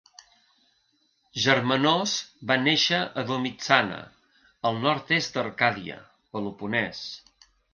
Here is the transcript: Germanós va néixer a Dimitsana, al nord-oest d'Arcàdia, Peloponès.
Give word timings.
Germanós 1.43 2.13
va 2.51 2.57
néixer 2.63 3.01
a 3.23 3.25
Dimitsana, 3.33 4.01
al 4.71 4.83
nord-oest 4.87 5.39
d'Arcàdia, 5.39 6.03
Peloponès. 6.33 7.05